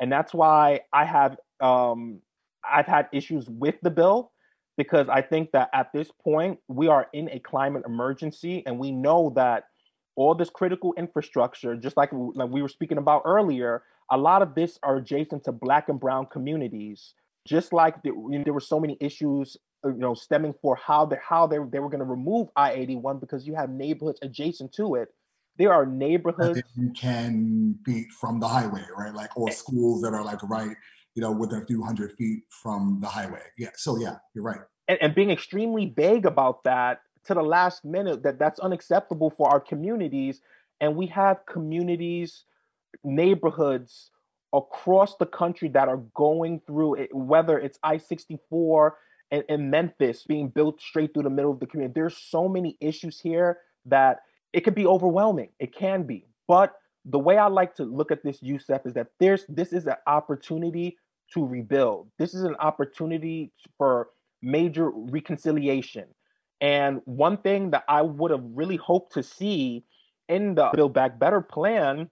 [0.00, 2.20] and that's why I have um,
[2.68, 4.32] I've had issues with the bill
[4.80, 8.90] because I think that at this point we are in a climate emergency, and we
[8.90, 9.64] know that
[10.16, 14.54] all this critical infrastructure, just like, like we were speaking about earlier, a lot of
[14.54, 17.12] this are adjacent to Black and Brown communities.
[17.46, 21.04] Just like the, you know, there were so many issues, you know, stemming for how
[21.04, 24.18] they how they they were going to remove I eighty one because you have neighborhoods
[24.22, 25.08] adjacent to it.
[25.58, 29.12] There are neighborhoods you can be from the highway, right?
[29.12, 30.76] Like or eh schools that are like right
[31.14, 33.42] you know, within a few hundred feet from the highway.
[33.58, 33.70] Yeah.
[33.76, 34.60] So yeah, you're right.
[34.88, 39.48] And, and being extremely vague about that to the last minute that that's unacceptable for
[39.50, 40.40] our communities.
[40.80, 42.44] And we have communities,
[43.04, 44.10] neighborhoods
[44.52, 48.96] across the country that are going through it, whether it's I 64
[49.30, 51.92] and, and Memphis being built straight through the middle of the community.
[51.94, 54.20] There's so many issues here that
[54.52, 55.50] it could be overwhelming.
[55.60, 56.26] It can be.
[56.48, 59.86] But the way I like to look at this, Yusuf, is that there's this is
[59.86, 60.96] an opportunity
[61.34, 62.10] to rebuild.
[62.18, 64.08] This is an opportunity for
[64.42, 66.06] major reconciliation.
[66.60, 69.84] And one thing that I would have really hoped to see
[70.28, 72.10] in the Build Back Better plan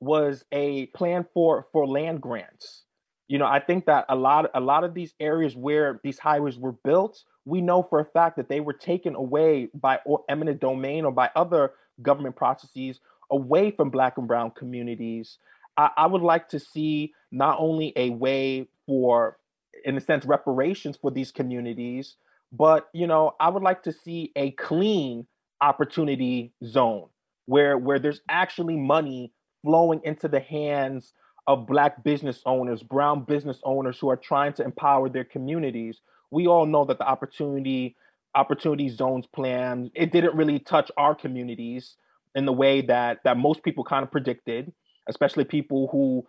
[0.00, 2.82] was a plan for for land grants.
[3.28, 6.58] You know, I think that a lot a lot of these areas where these highways
[6.58, 11.04] were built, we know for a fact that they were taken away by eminent domain
[11.04, 15.38] or by other government processes away from black and brown communities.
[15.76, 19.38] I, I would like to see not only a way for
[19.84, 22.16] in a sense reparations for these communities,
[22.52, 25.26] but you know, I would like to see a clean
[25.60, 27.08] opportunity zone
[27.46, 31.12] where where there's actually money flowing into the hands
[31.46, 36.00] of black business owners, brown business owners who are trying to empower their communities.
[36.30, 37.96] We all know that the opportunity
[38.34, 41.96] opportunity zones plan it didn't really touch our communities
[42.36, 44.72] in the way that that most people kind of predicted,
[45.08, 46.24] especially people who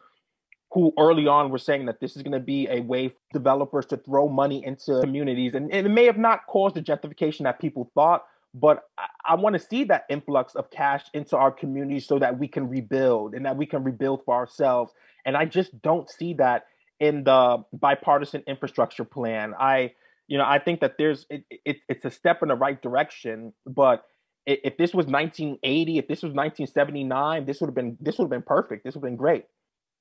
[0.72, 3.86] who early on were saying that this is going to be a way for developers
[3.86, 7.58] to throw money into communities and, and it may have not caused the gentrification that
[7.58, 12.08] people thought but I, I want to see that influx of cash into our communities
[12.08, 14.94] so that we can rebuild and that we can rebuild for ourselves.
[15.26, 16.66] And I just don't see that
[17.00, 19.54] in the bipartisan infrastructure plan.
[19.60, 19.94] I,
[20.28, 23.54] you know, I think that there's it, it, it's a step in the right direction,
[23.66, 24.04] but
[24.48, 28.30] if this was 1980, if this was 1979, this would have been this would have
[28.30, 28.84] been perfect.
[28.84, 29.46] This would have been great.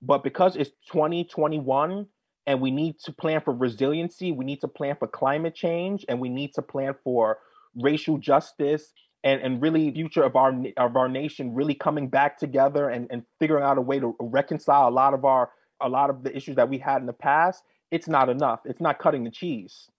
[0.01, 2.07] But because it's 2021
[2.47, 6.21] and we need to plan for resiliency, we need to plan for climate change, and
[6.21, 7.39] we need to plan for
[7.75, 8.93] racial justice
[9.25, 13.25] and, and really future of our of our nation really coming back together and, and
[13.41, 15.51] figuring out a way to reconcile a lot of our
[15.83, 18.81] a lot of the issues that we had in the past it's not enough it's
[18.81, 19.91] not cutting the cheese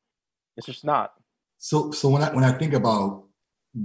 [0.55, 1.13] it's just not
[1.57, 3.26] so so when i when i think about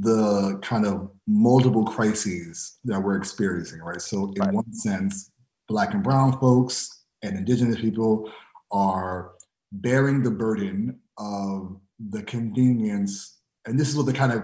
[0.00, 4.52] the kind of multiple crises that we're experiencing right so in right.
[4.52, 5.31] one sense
[5.68, 8.31] black and brown folks and indigenous people
[8.70, 9.33] are
[9.72, 11.76] bearing the burden of
[12.11, 14.42] the convenience and this is what the kind of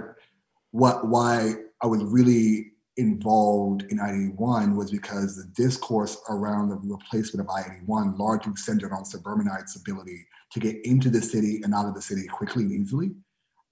[0.71, 7.49] what why I was really involved in I-81 was because the discourse around the replacement
[7.49, 11.95] of I-81 largely centered on suburbanites' ability to get into the city and out of
[11.95, 13.13] the city quickly and easily,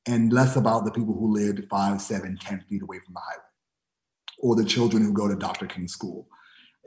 [0.07, 3.43] and less about the people who lived five, seven, ten feet away from the highway,
[4.41, 5.67] or the children who go to Dr.
[5.67, 6.29] King School.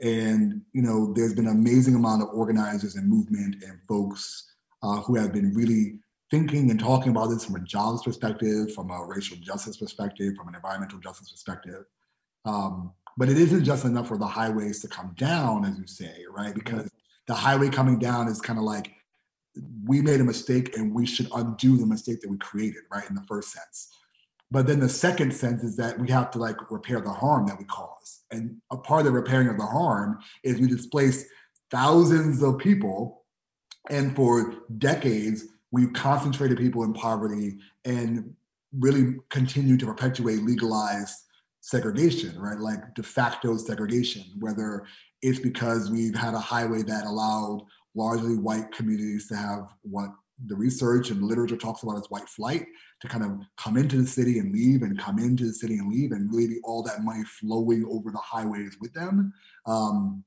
[0.02, 4.50] And you know, there's been an amazing amount of organizers and movement and folks
[4.82, 5.98] uh, who have been really
[6.30, 10.48] thinking and talking about this from a jobs perspective, from a racial justice perspective, from
[10.48, 11.84] an environmental justice perspective.
[12.44, 16.24] Um, but it isn't just enough for the highways to come down, as you say,
[16.30, 16.54] right?
[16.54, 16.88] Because
[17.26, 18.92] the highway coming down is kind of like
[19.84, 23.08] we made a mistake and we should undo the mistake that we created, right?
[23.08, 23.88] In the first sense.
[24.50, 27.58] But then the second sense is that we have to like repair the harm that
[27.58, 28.22] we cause.
[28.30, 31.24] And a part of the repairing of the harm is we displace
[31.70, 33.24] thousands of people.
[33.90, 38.34] And for decades, we've concentrated people in poverty and
[38.78, 41.16] really continue to perpetuate legalized
[41.60, 42.58] segregation, right?
[42.58, 44.84] Like de facto segregation, whether
[45.22, 50.10] it's because we've had a highway that allowed largely white communities to have what
[50.46, 52.66] the research and literature talks about as white flight
[53.00, 55.92] to kind of come into the city and leave and come into the city and
[55.92, 59.32] leave and really all that money flowing over the highways with them.
[59.66, 60.24] Um,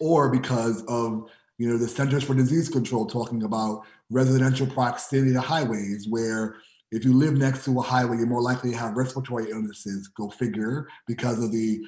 [0.00, 5.40] or because of you know, the Centers for Disease Control talking about residential proximity to
[5.40, 6.56] highways, where
[6.90, 10.30] if you live next to a highway, you're more likely to have respiratory illnesses, go
[10.30, 11.84] figure, because of the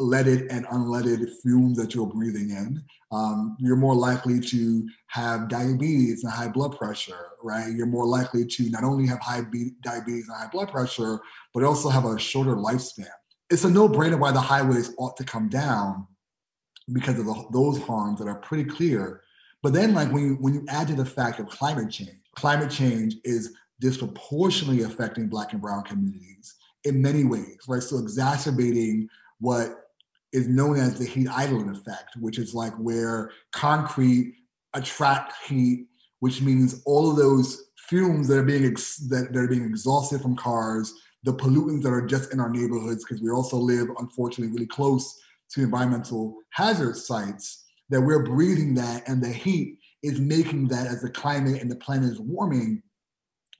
[0.00, 2.82] leaded and unleaded fumes that you're breathing in.
[3.12, 7.72] Um, you're more likely to have diabetes and high blood pressure, right?
[7.74, 11.20] You're more likely to not only have high be- diabetes and high blood pressure,
[11.52, 13.08] but also have a shorter lifespan.
[13.50, 16.06] It's a no brainer why the highways ought to come down
[16.92, 19.22] because of the, those harms that are pretty clear.
[19.62, 22.70] But then, like when you when you add to the fact of climate change, climate
[22.70, 26.54] change is disproportionately affecting Black and Brown communities
[26.84, 27.82] in many ways, right?
[27.82, 29.08] So exacerbating
[29.38, 29.89] what
[30.32, 34.34] is known as the heat island effect, which is like where concrete
[34.74, 35.86] attract heat,
[36.20, 40.20] which means all of those fumes that are being ex- that, that are being exhausted
[40.20, 44.52] from cars, the pollutants that are just in our neighborhoods, because we also live unfortunately
[44.52, 45.18] really close
[45.50, 51.02] to environmental hazard sites, that we're breathing that and the heat is making that as
[51.02, 52.82] the climate and the planet is warming,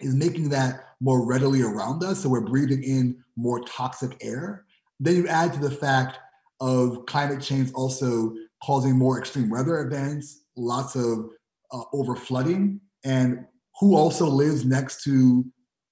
[0.00, 2.22] is making that more readily around us.
[2.22, 4.64] So we're breathing in more toxic air.
[5.00, 6.18] Then you add to the fact
[6.60, 11.30] of climate change also causing more extreme weather events, lots of
[11.72, 13.44] uh, over flooding, and
[13.80, 15.44] who also lives next to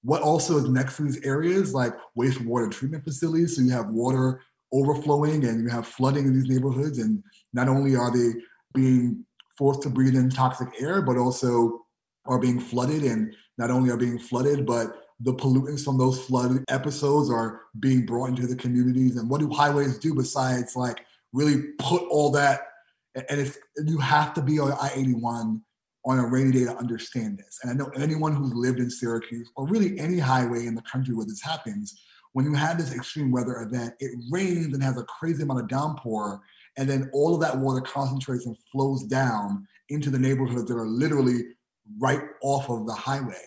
[0.03, 3.55] what also is next to these areas like wastewater treatment facilities.
[3.55, 4.41] So you have water
[4.71, 6.99] overflowing and you have flooding in these neighborhoods.
[6.99, 8.39] And not only are they
[8.73, 9.25] being
[9.57, 11.81] forced to breathe in toxic air, but also
[12.25, 13.03] are being flooded.
[13.03, 18.05] And not only are being flooded, but the pollutants from those flood episodes are being
[18.05, 19.17] brought into the communities.
[19.17, 22.61] And what do highways do besides like really put all that?
[23.15, 25.61] And it's you have to be on I eighty one
[26.05, 27.59] on a rainy day to understand this.
[27.61, 31.13] And I know anyone who's lived in Syracuse or really any highway in the country
[31.13, 32.01] where this happens,
[32.31, 35.67] when you have this extreme weather event, it rains and has a crazy amount of
[35.67, 36.39] downpour,
[36.77, 40.87] and then all of that water concentrates and flows down into the neighborhoods that are
[40.87, 41.41] literally
[41.99, 43.43] right off of the highway.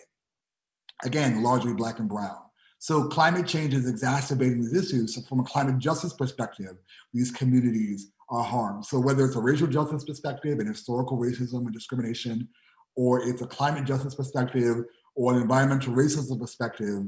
[1.03, 2.37] Again, largely black and brown.
[2.79, 5.15] So climate change is exacerbating these issues.
[5.15, 6.75] So from a climate justice perspective,
[7.13, 8.85] these communities are harmed.
[8.85, 12.49] So whether it's a racial justice perspective and historical racism and discrimination,
[12.95, 14.83] or it's a climate justice perspective
[15.15, 17.05] or an environmental racism perspective,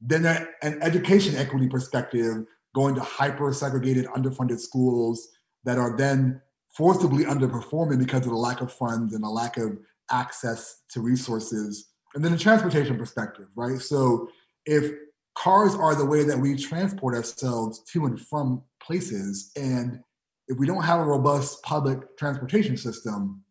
[0.00, 0.26] then
[0.62, 5.28] an education equity perspective going to hyper segregated underfunded schools
[5.64, 6.40] that are then
[6.76, 9.78] forcibly underperforming because of the lack of funds and the lack of
[10.10, 14.28] access to resources and then a transportation perspective right so
[14.64, 14.92] if
[15.36, 20.00] cars are the way that we transport ourselves to and from places and
[20.48, 23.42] if we don't have a robust public transportation system,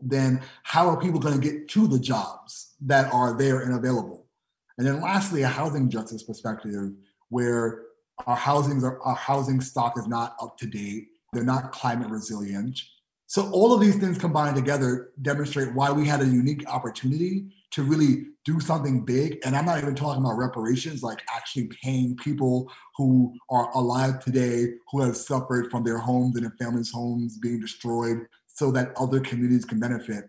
[0.00, 4.26] then how are people going to get to the jobs that are there and available?
[4.78, 6.92] And then lastly, a housing justice perspective
[7.28, 7.82] where
[8.26, 12.80] our housing our housing stock is not up to date, they're not climate resilient.
[13.32, 17.82] So all of these things combined together demonstrate why we had a unique opportunity to
[17.82, 19.38] really do something big.
[19.42, 24.74] And I'm not even talking about reparations, like actually paying people who are alive today
[24.90, 29.18] who have suffered from their homes and their families' homes being destroyed so that other
[29.18, 30.24] communities can benefit.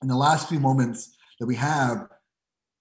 [0.00, 2.08] In the last few moments that we have,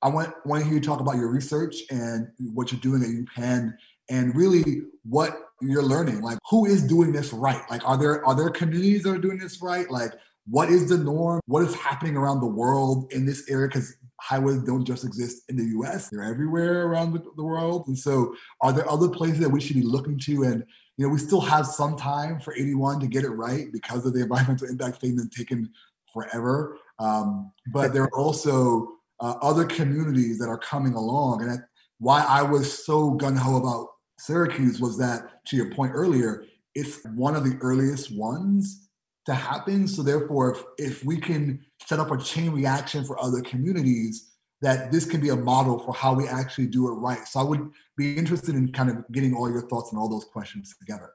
[0.02, 3.10] I want, want to hear you talk about your research and what you're doing at
[3.44, 3.74] UPenn
[4.10, 5.38] and really what
[5.68, 6.22] you're learning.
[6.22, 7.62] Like who is doing this right?
[7.70, 9.90] Like are there are there communities that are doing this right?
[9.90, 10.14] Like
[10.48, 11.42] what is the norm?
[11.46, 13.68] What is happening around the world in this area?
[13.68, 17.88] Because highways don't just exist in the US, they're everywhere around the, world.
[17.88, 20.44] And so, are there other places that we should be looking to?
[20.44, 20.64] And,
[20.98, 24.14] you know, we still have some time for 81 to get it right because of
[24.14, 25.70] the environmental impact statement taken
[26.14, 26.78] forever.
[27.00, 31.42] Um, but there are also uh, other communities that are coming along.
[31.42, 31.68] And that,
[32.00, 33.88] why I was so gun ho about
[34.26, 36.46] Syracuse was that, to your point earlier,
[36.76, 38.88] it's one of the earliest ones
[39.26, 39.86] to happen.
[39.86, 44.94] So therefore, if, if we can set up a chain reaction for other communities, that
[44.94, 47.28] this can be a model for how we actually do it right.
[47.28, 50.24] So I would be interested in kind of getting all your thoughts on all those
[50.24, 51.12] questions together.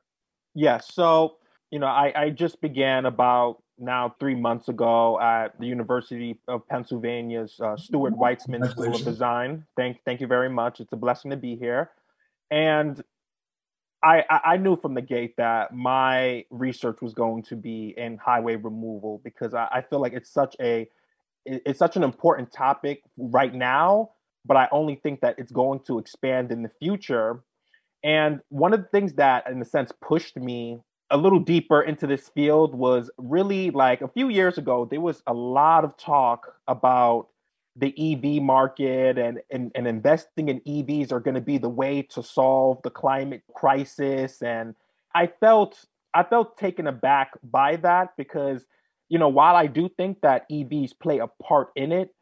[0.54, 0.78] Yeah.
[0.78, 1.36] So,
[1.70, 6.68] you know, I, I just began about now three months ago at the University of
[6.68, 9.64] Pennsylvania's uh, Stuart Weitzman School of Design.
[9.78, 10.80] Thank, thank you very much.
[10.80, 11.90] It's a blessing to be here.
[12.50, 13.02] And
[14.02, 18.54] I, I knew from the gate that my research was going to be in highway
[18.54, 20.88] removal because I, I feel like it's such a
[21.44, 24.10] it's such an important topic right now,
[24.44, 27.42] but I only think that it's going to expand in the future.
[28.04, 30.78] And one of the things that, in a sense, pushed me
[31.10, 35.22] a little deeper into this field was really like a few years ago, there was
[35.26, 37.28] a lot of talk about
[37.78, 42.02] the EV market and, and, and investing in EVs are going to be the way
[42.02, 44.42] to solve the climate crisis.
[44.42, 44.74] And
[45.14, 48.64] I felt I felt taken aback by that because,
[49.08, 52.14] you know, while I do think that EVs play a part in it,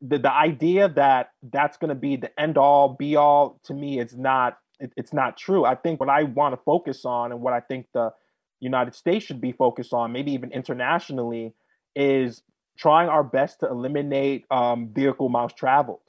[0.00, 4.00] the, the idea that that's going to be the end all be all to me
[4.00, 5.64] is not it, it's not true.
[5.64, 8.12] I think what I want to focus on and what I think the
[8.60, 11.54] United States should be focused on, maybe even internationally,
[11.94, 12.42] is
[12.78, 16.00] trying our best to eliminate um, vehicle miles traveled,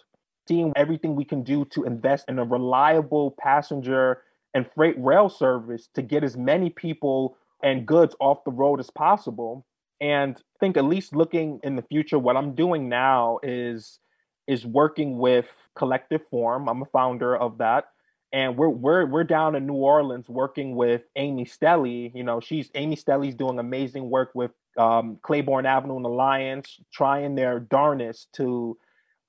[0.48, 4.22] seeing everything we can do to invest in a reliable passenger
[4.54, 8.90] and freight rail service to get as many people and goods off the road as
[8.90, 9.66] possible.
[10.00, 14.00] And I think at least looking in the future, what I'm doing now is
[14.48, 15.46] is working with
[15.76, 16.68] Collective Form.
[16.68, 17.86] I'm a founder of that.
[18.32, 22.12] And we're we're we're down in New Orleans working with Amy Stelly.
[22.14, 27.36] You know, she's Amy Stelly's doing amazing work with um, Claiborne Avenue and Alliance trying
[27.36, 28.78] their darnest to,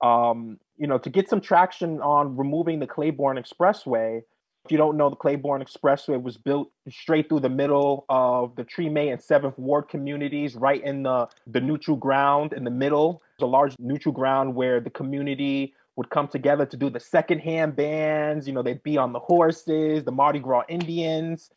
[0.03, 4.21] um, you know, to get some traction on removing the Claiborne Expressway.
[4.67, 8.65] If you don't know, the Claiborne Expressway was built straight through the middle of the
[8.65, 13.23] Treme and Seventh Ward communities, right in the the neutral ground in the middle.
[13.39, 17.77] There's a large neutral ground where the community would come together to do the secondhand
[17.77, 18.47] bands.
[18.47, 21.51] You know, they'd be on the horses, the Mardi Gras Indians,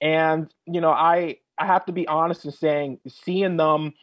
[0.00, 3.94] and you know, I I have to be honest in saying, seeing them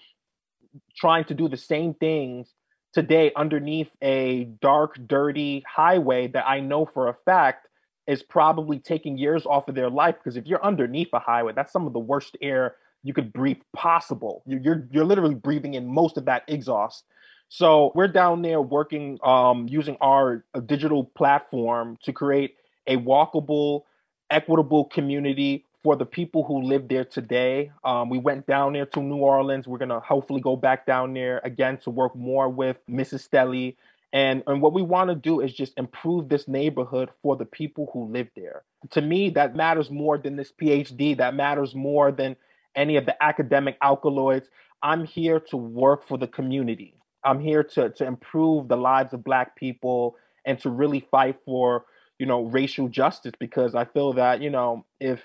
[0.96, 2.54] trying to do the same things
[2.94, 7.68] today underneath a dark, dirty highway that I know for a fact
[8.08, 10.16] is probably taking years off of their life.
[10.16, 13.62] Because if you're underneath a highway, that's some of the worst air you could breathe
[13.76, 14.44] possible.
[14.46, 17.06] You're you're, you're literally breathing in most of that exhaust.
[17.50, 23.82] So we're down there working um, using our uh, digital platform to create a walkable,
[24.30, 27.72] equitable community for the people who live there today.
[27.84, 29.68] Um, we went down there to New Orleans.
[29.68, 33.28] We're gonna hopefully go back down there again to work more with Mrs.
[33.28, 33.78] Stelly.
[34.14, 37.90] And, and what we want to do is just improve this neighborhood for the people
[37.94, 38.64] who live there.
[38.92, 41.18] To me, that matters more than this PhD.
[41.18, 42.36] That matters more than
[42.76, 44.46] any of the academic accolades.
[44.84, 46.99] I'm here to work for the community.
[47.24, 50.16] I'm here to, to improve the lives of Black people
[50.46, 51.86] and to really fight for,
[52.18, 55.22] you know, racial justice because I feel that, you know, if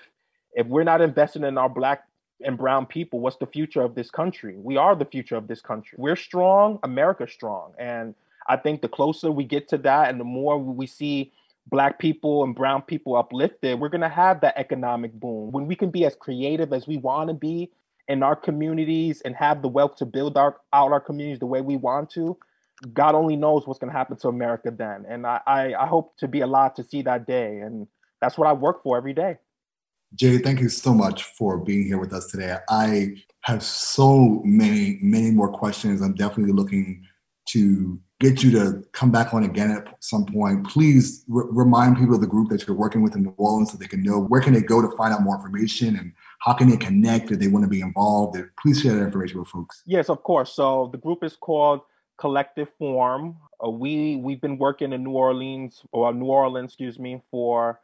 [0.53, 2.03] if we're not investing in our black
[2.41, 4.55] and brown people, what's the future of this country?
[4.57, 5.97] We are the future of this country.
[5.99, 7.73] We're strong, America's strong.
[7.77, 8.15] And
[8.47, 11.31] I think the closer we get to that and the more we see
[11.67, 15.51] black people and brown people uplifted, we're going to have that economic boom.
[15.51, 17.71] When we can be as creative as we want to be
[18.07, 21.61] in our communities and have the wealth to build our, out our communities the way
[21.61, 22.37] we want to,
[22.93, 25.05] God only knows what's going to happen to America then.
[25.07, 27.59] And I, I, I hope to be alive to see that day.
[27.59, 27.87] And
[28.21, 29.37] that's what I work for every day.
[30.13, 32.57] Jay, thank you so much for being here with us today.
[32.69, 36.01] I have so many, many more questions.
[36.01, 37.03] I'm definitely looking
[37.49, 40.65] to get you to come back on again at some point.
[40.67, 43.77] Please r- remind people of the group that you're working with in New Orleans so
[43.77, 46.69] they can know where can they go to find out more information and how can
[46.69, 48.37] they connect if they want to be involved.
[48.61, 49.83] Please share that information with folks.
[49.85, 50.53] Yes, of course.
[50.53, 51.81] So the group is called
[52.17, 53.35] Collective Form.
[53.63, 57.81] Uh, we we've been working in New Orleans or New Orleans, excuse me, for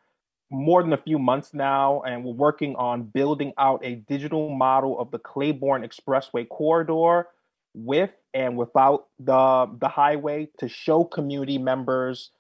[0.50, 5.00] more than a few months now, and we're working on building out a digital model
[5.00, 7.28] of the Claiborne Expressway corridor
[7.74, 12.32] with and without the the highway to show community members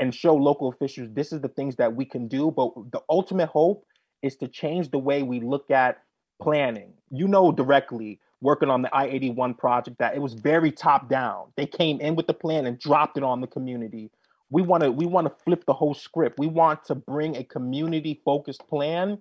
[0.00, 2.50] and show local officials this is the things that we can do.
[2.50, 3.84] But the ultimate hope
[4.22, 5.98] is to change the way we look at
[6.40, 6.92] planning.
[7.10, 11.52] You know directly working on the I-81 project that it was very top down.
[11.56, 14.12] They came in with the plan and dropped it on the community
[14.50, 16.38] we want to we want to flip the whole script.
[16.38, 19.18] We want to bring a community focused plan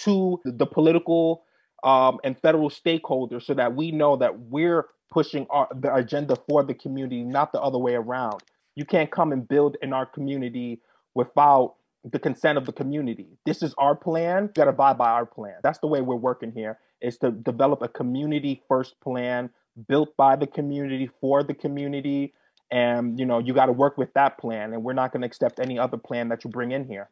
[0.00, 1.44] to the political
[1.82, 6.64] um, and federal stakeholders so that we know that we're pushing our, the agenda for
[6.64, 8.42] the community, not the other way around.
[8.74, 10.80] You can't come and build in our community
[11.14, 13.38] without the consent of the community.
[13.46, 14.42] This is our plan.
[14.42, 15.54] You got to abide by our plan.
[15.62, 16.80] That's the way we're working here.
[17.00, 19.50] Is to develop a community first plan
[19.88, 22.34] built by the community for the community
[22.70, 25.26] and you know you got to work with that plan and we're not going to
[25.26, 27.10] accept any other plan that you bring in here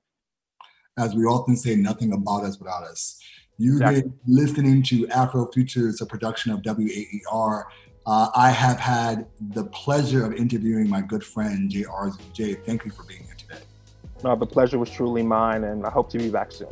[0.96, 3.18] as we often say nothing about us without us
[3.58, 4.02] you've exactly.
[4.02, 7.66] been listening to afro futures a production of waer
[8.06, 12.84] uh, i have had the pleasure of interviewing my good friend jay arzu jay thank
[12.84, 13.62] you for being here today.
[14.24, 16.68] No, the pleasure was truly mine and i hope to be back soon.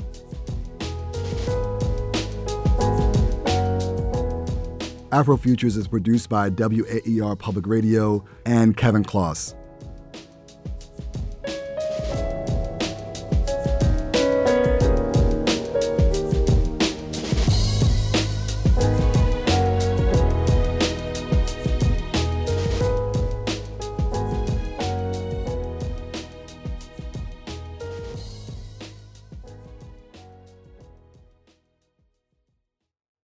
[5.10, 9.56] Afrofutures is produced by WAER Public Radio and Kevin Kloss.